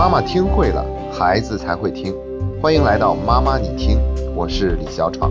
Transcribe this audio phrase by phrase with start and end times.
[0.00, 2.16] 妈妈听会了，孩子才会听。
[2.62, 4.00] 欢迎来到妈妈你听，
[4.34, 5.30] 我是李小闯。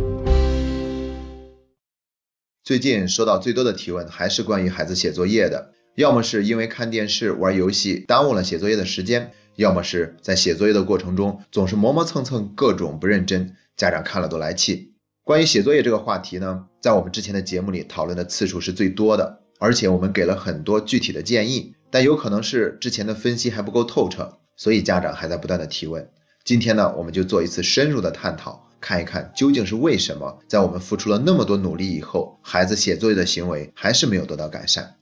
[2.63, 14.93] 最近收到最多的提问还是关于孩子写作业的，要么是因为看电视、玩游戏耽误了写作业的时间，要么是在写作业的过程中总是磨磨蹭蹭，各种不认真，家长看了都来气。
[15.23, 24.37] 关于写作业这个话题呢，在我们之前的节目里讨论的次数是最多的，而且我们给了很多具体的建议，但有可能是之前的分析还不够透彻。
[24.59, 26.09] 所以家长还在不断的提问，
[26.43, 34.97] 今天呢，我们就做一次深入的探讨，看一看究竟是为什么，在我们付出了那么多努力以后，孩子写作业的行为还是没有得到改善。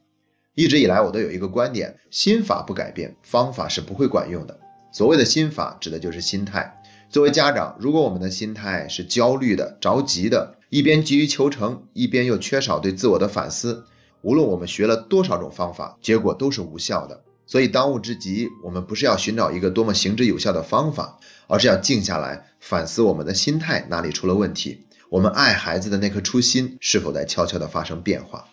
[0.54, 4.60] 一直以来，我都有一个观点，心法不改变，方法是不会管用的。
[4.92, 6.80] 所谓的心法，指的就是心态。
[7.10, 13.86] 作为家长，如果我们的心态是焦虑的、着急的，一边急于求成，一边又缺少对自我的反思，
[14.22, 17.24] 无论我们学了多少种方法，结果都是无效的。
[17.48, 28.46] 所以当务之急，我们不是要寻找一个多么行之有效的方法，而是要静下来反思我们的心态哪里出了问题，我们爱孩子的那颗初心是否在悄悄的发生变化。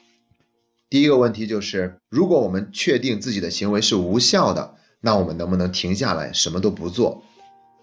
[0.89, 7.25] 第一个问题就是，如果我们确定自己的行为是无效的，那我们能不能停下来什么都不做？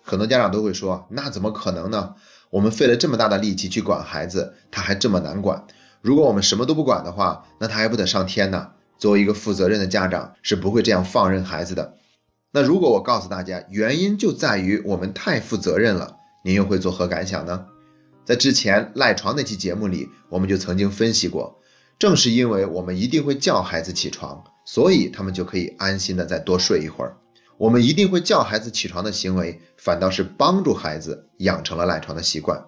[0.02, 2.16] 很多家长都会说，那怎么可能呢？
[2.50, 5.66] 我们费了这么大的力气去管孩子，他还这么难管。
[6.02, 8.72] 如果我们什么都不管的话，那他还不得上天呢？
[9.02, 11.97] 作为一个负责任的家长，是不会这样放任孩子的。
[12.52, 17.66] 那如果我告诉大家，原因就在于我们太负责任了，您又会作何感想呢？
[18.25, 21.59] 在之前赖床那期节目里，我们就曾经分析过，
[21.97, 27.17] 正是因为我们一定会叫孩子起床，所以他们就可以安心的再多睡一会儿。
[27.57, 32.66] 我们一定会叫孩子起床的行为，反倒是帮助孩子养成了赖床的习惯。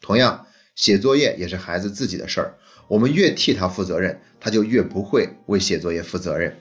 [0.00, 2.54] 同样，写作业也是孩子自己的事儿。
[2.92, 6.58] 我们越替他负责任，他就越不会为写作业负责任。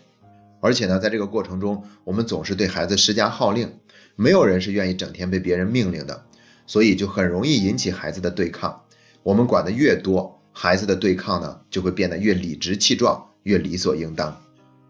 [0.62, 3.74] 而且呢，在这个过程中，我们总是对孩子施加号令，
[4.16, 6.24] 没有人是愿意整天被别人命令的，
[6.66, 8.84] 所以就很容易引起孩子的对抗。
[9.24, 14.42] 我们管的越多，孩子的对抗呢就会变得越理直气壮，越理所应当。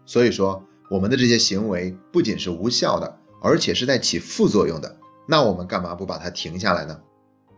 [0.06, 4.94] 所以说，我们的这些行为不仅是无效的，而且是在起副作用的。
[5.26, 7.00] 那我们干嘛不把它停下来呢？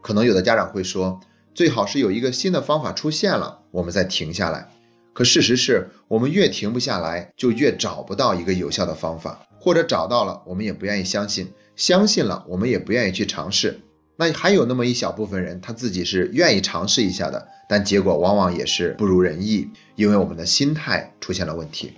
[0.00, 1.21] 可能有的家长会说。
[1.55, 4.71] 最好是有一个新的方法出现了，我们再停下来。
[5.13, 13.81] 可事实是我们越停不下来，就越找不到一个有效的方法，或者找到了，我们也不愿意相信；相信了，我们也不愿意去尝试。
[14.17, 21.93] 那还有那么一小部分人，他自己是愿意尝试一下的，但结果往往也是不如人意，因为我们的心态出现了问题。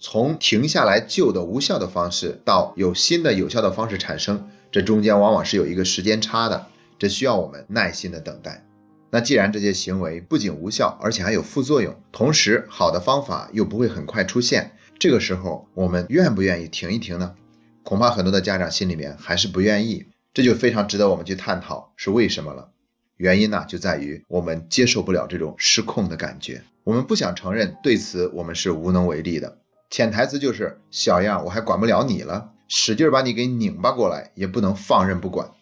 [0.00, 6.66] 从停下来旧的无效的方式，到有新的有效的方式产生，这中间往往是有一个时间差的，
[6.98, 8.64] 这需要我们耐心的等待。
[9.10, 17.34] 那既然这些行为不仅无效，而且还有副作用，同时好的方法又不会很快出现，这个时候我们愿不愿意停一停呢？
[17.82, 22.70] 恐怕很多的家长心里面还是不愿意，这就非常值得我们去探讨是为什么了。
[23.16, 29.58] 原因呢就在于我们接受不了这种失控的感觉，我们不想承认，对此我们是无能为力的。
[29.88, 35.52] 潜台词就是小样，我还管不了你了，使劲把你给拧巴过来，也不能放任不管。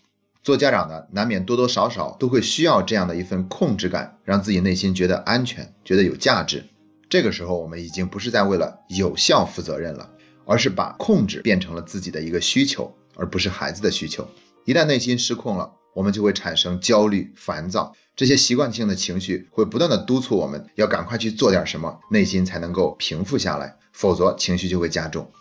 [0.44, 6.66] 做家长的难免多多少少都会需要这样的一份控制感，让自己内心觉得安全，觉得有价值。
[7.08, 10.10] 这个时候，我们已经不是在为了有效负责任了，
[10.44, 14.28] 而是把控制变成了自己的一个需求，而不是孩子的需求。
[14.66, 25.32] 一旦内心失控了，我们就会产生焦虑、烦躁，这些习惯性的情绪会不断的督促我们要赶快去做点什么，内心才能够平复下来，否则情绪就会加重。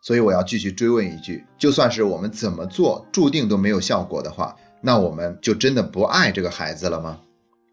[0.00, 7.20] 所以我要继续追问一句：就算是我们怎么做，注定都没有效果的话，那我们就真的不爱这个孩子了吗？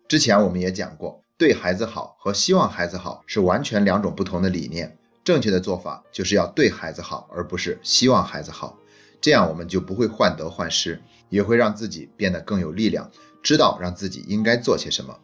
[0.08, 4.98] 之前我们也讲过，对孩子好和希望孩子好是完全两种不同的理念。
[5.24, 8.78] 正确的做法就是要对孩子好，而不是希望孩子好。
[9.20, 13.12] 这样我们就不会患得患失，也会让自己变得更有力量，
[13.44, 15.18] 知道让自己应该做些什么。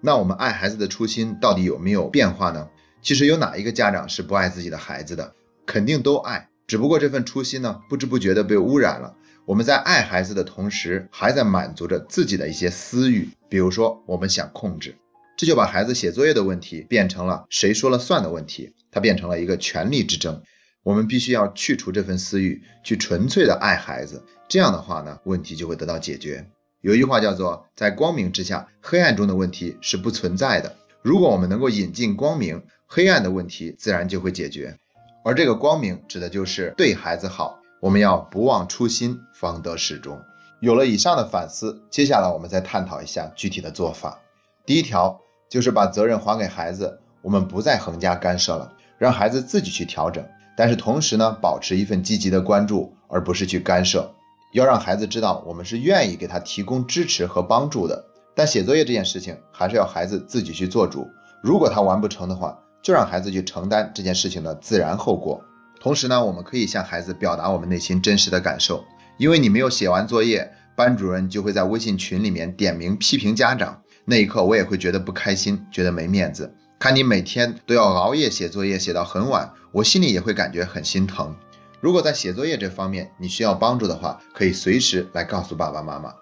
[0.00, 2.68] 那我们爱孩子的初心到底有没有变化呢？
[3.02, 5.34] 其实有哪一个家长是不爱自己的孩子的？
[5.66, 9.16] 肯定都爱，只不过这份初心呢，不知不觉的被污染了。
[9.46, 14.96] 我们在爱孩子的同时，还在满足着自己的一些私欲，比如说我们想控制，
[15.36, 20.42] 这就把孩子写作业的问题变成了谁说了算的问题，它变成了一个权力之争。
[20.82, 26.46] 我们必须要去除这份私欲，去纯粹的爱孩子，这样的话呢，问题就会得到解决。
[26.80, 30.76] 有一句话叫做，在光明之下，黑暗中的问题是不存在的。
[31.02, 34.78] 如果我们能够引进光明，黑暗的问题自然就会解决。
[35.24, 40.20] 而这个光明指的就是对孩子好，我们要不忘初心，方得始终。
[40.60, 44.20] 有了以上的反思，接下来我们再探讨一下具体的做法。
[44.66, 45.18] 第一条
[45.48, 50.22] 就是把责任还给孩子，我们不再横加干涉了，让孩子自己去调整。
[50.58, 54.14] 但是同时呢，保持一份积极的关注，而不是去干涉。
[54.52, 58.04] 要让孩子知道，我们是愿意给他提供支持和帮助的。
[58.34, 61.08] 但写作业这件事情，还是要孩子自己去做主。
[61.42, 65.42] 如果他完不成的话，就让孩子去承担这件事情的自然后果。
[65.80, 68.84] 同时呢，我们可以向孩子表达我们内心真实的感受。
[69.16, 73.80] 因为你没有写完作业，班主任就会在微信群里面点名批评家长。
[74.04, 76.54] 那一刻，我也会觉得不开心，觉得没面子。
[76.78, 81.34] 看你每天都要熬夜写作业，写到很晚，我心里也会感觉很心疼。
[81.80, 86.14] 如果在写作业这方面你需要帮助的话，可以随时来告诉爸爸妈妈。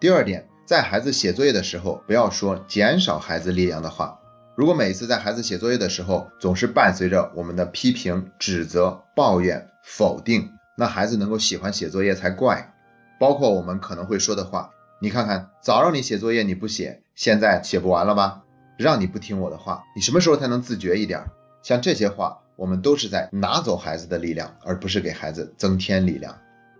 [0.00, 4.18] 第二点，在孩子写作业的时候，不要说减少孩子力量的话。
[4.54, 12.74] 如果每一次在孩子写作业的时候，总是伴随着我们的批评、指责、抱怨、否定，那孩子能够喜欢写作业才怪。
[13.18, 14.70] 包括我们可能会说的话，
[15.00, 18.42] 你看看，早让你写作业你不写，现在写不完了吧？
[18.76, 21.24] 让你不听我的话，你什么时候才能自觉一点？
[21.62, 22.38] 像这些话。
[22.54, 26.38] 我们都是在拿走孩子的力量，而不是给孩子增添力量。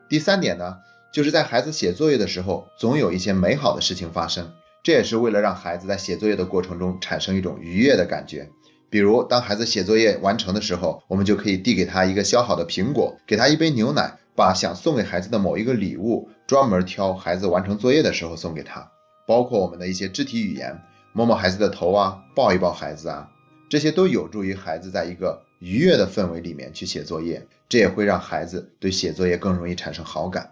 [0.09, 0.77] 第三点呢，
[1.13, 4.53] 就是在孩子写作业的时候，总有一些美好的事情发生，
[4.83, 8.51] 这也是为了让孩子在写作业的过程中产生一种愉悦的感觉。
[8.91, 18.91] 比如，当孩子写作业完成的时候，我们就可以递给他一个削好的苹果，给他一杯牛奶，把想送给孩子的某一个礼物专门挑孩子完成作业的时候送给他。
[19.27, 20.81] 包括我们的一些肢体语言，
[21.13, 23.29] 摸摸孩子的头啊，抱一抱孩子啊，
[23.71, 25.43] 这些都有助于孩子在一个。
[25.63, 30.51] 愉悦的氛围里面去写作业，这也会让孩子对写作业更容易产生好感。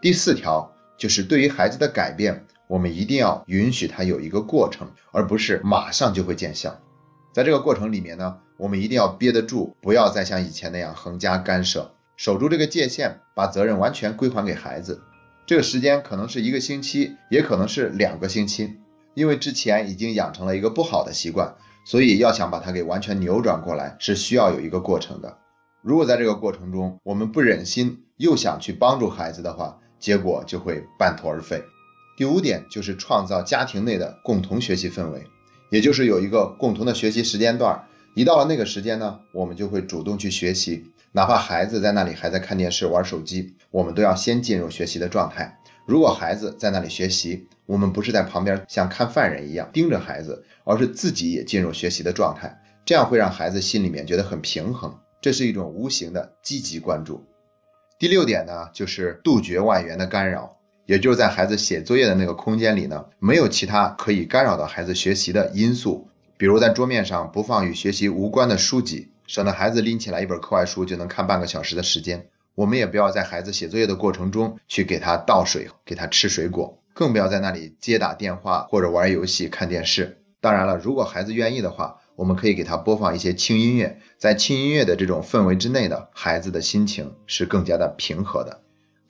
[0.00, 6.78] 第四条就是对于孩子的改变，我们一定要允许他有一个过程，而不是马上就会见效。
[7.32, 15.02] 在这个过程里面呢，我们一定要憋得住，不要再像以前那样横加干涉，守住这个界限，把责任完全归还给孩子。
[15.46, 18.76] 这个时间可能是一个星期，也可能是两个星期，
[19.14, 21.56] 因为之前已经养成了一个不好的习惯。
[21.84, 25.38] 所以要想把它给完全扭转过来，是需要有一个过程的。
[25.80, 31.62] 如果在这个过程中，我们不忍心又想去帮助孩子的话，结果就会半途而废。
[32.18, 35.28] 第五点就是创造家庭内的共同学习氛围，
[35.70, 37.86] 也就是有一个共同的学习时间段。
[38.16, 45.60] 一到了那个时间呢，我们就会主动去学习，哪怕孩子在那里还在看电视、玩手机，我们都要先进入学习的状态。
[45.86, 57.24] 如果孩子在那里学习，我们不是在旁边像看犯人一样盯着孩子，而是自己也进入学习的状态，这样会让孩子心里面觉得很平衡，这是一种无形的积极关注。
[57.96, 60.57] 第六点呢，就是杜绝外源的干扰，
[60.88, 66.08] 也就是在孩子写作业的那个空间里呢，没有其他可以干扰到孩子学习的因素，
[66.38, 72.28] 比如在桌面上不放与学习无关的书籍，省得孩子拎起来一本课外书就能看半个小时的时间。
[72.54, 80.22] 我们也不要在孩子写作业的过程中去给他倒水、给他吃水果，更不要在那里接打电话或者玩游戏、看电视。
[80.40, 88.62] 当然了，如果孩子愿意的话，我们可以给他播放一些轻音乐，在轻音乐的这种氛围之内的孩子的心情是更加的平和的。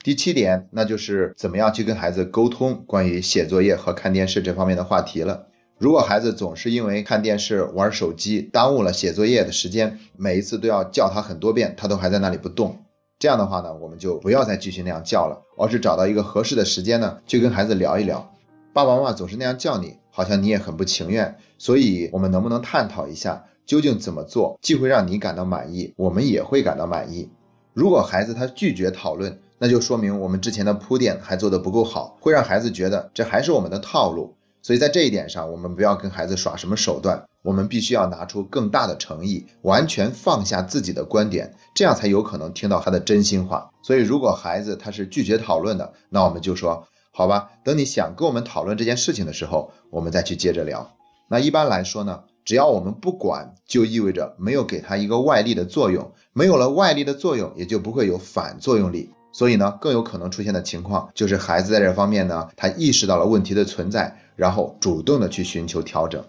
[0.08, 5.49] 第七点，那就是怎么样去跟孩子沟通关于写作业和看电视这方面的话题了。
[5.76, 12.78] 如果孩子总是因为看电视、玩手机耽误了写作业的时间，每一次都要叫他很多遍，他都还在那里不动。
[13.19, 18.32] 这样的话呢，我们就不要再继续那样叫了，而是找到一个合适的时间呢，去跟孩子聊一聊。
[18.72, 27.28] 爸爸妈妈总是那样叫你，好像你也很不情愿，所以我们能不能探讨一下，究竟怎么做，既会让你感到满意，我们也会感到满意。
[27.75, 34.36] 如果孩子他拒绝讨论，那就说明我们之前的铺垫还做得不够好，会让孩子觉得这还是我们的套路。
[34.62, 43.70] 所以在这一点上，我们不要跟孩子耍什么手段，我们必须要拿出更大的诚意，完全放下自己的观点，这样才有可能听到他的真心话。
[43.82, 50.91] 所以，如果孩子他是拒绝讨论的，那我们就说好吧，等你想跟我们讨论这件事情的时候，我们再去接着聊。
[51.31, 59.10] 那一般来说呢，只要我们不管，就意味着没有给他一个外力的作用，没有了外力的作用，也就不会有反作用力。
[59.39, 66.25] 所以呢，更有可能出现的情况就是孩子在这方面呢，他意识到了问题的存在，然后主动的去寻求调整。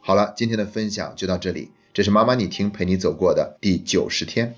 [0.00, 4.56] 好了，今天的分享就到这里，这是妈妈你听陪你走过的第九十天。